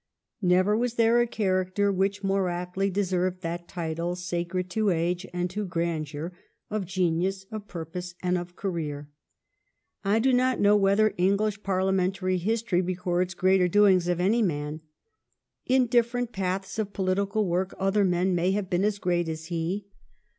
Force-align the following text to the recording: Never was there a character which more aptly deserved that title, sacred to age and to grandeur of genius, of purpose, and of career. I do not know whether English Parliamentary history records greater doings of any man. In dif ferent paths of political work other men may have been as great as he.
Never 0.41 0.75
was 0.75 0.95
there 0.95 1.19
a 1.21 1.27
character 1.27 1.91
which 1.91 2.23
more 2.23 2.49
aptly 2.49 2.89
deserved 2.89 3.41
that 3.41 3.67
title, 3.67 4.15
sacred 4.15 4.67
to 4.71 4.89
age 4.89 5.27
and 5.31 5.47
to 5.51 5.63
grandeur 5.63 6.33
of 6.71 6.87
genius, 6.87 7.45
of 7.51 7.67
purpose, 7.67 8.15
and 8.23 8.35
of 8.35 8.55
career. 8.55 9.09
I 10.03 10.17
do 10.17 10.33
not 10.33 10.59
know 10.59 10.75
whether 10.75 11.13
English 11.19 11.61
Parliamentary 11.61 12.37
history 12.39 12.81
records 12.81 13.35
greater 13.35 13.67
doings 13.67 14.07
of 14.07 14.19
any 14.19 14.41
man. 14.41 14.81
In 15.67 15.85
dif 15.85 16.11
ferent 16.11 16.31
paths 16.31 16.79
of 16.79 16.93
political 16.93 17.45
work 17.47 17.75
other 17.77 18.03
men 18.03 18.33
may 18.33 18.53
have 18.53 18.71
been 18.71 18.83
as 18.83 18.97
great 18.97 19.29
as 19.29 19.45
he. 19.53 19.85